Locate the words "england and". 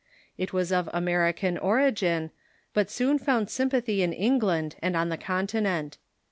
4.13-4.97